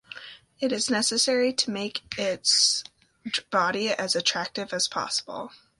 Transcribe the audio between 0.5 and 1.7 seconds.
It is necessary to